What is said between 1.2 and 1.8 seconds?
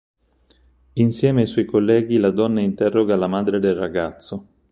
ai suoi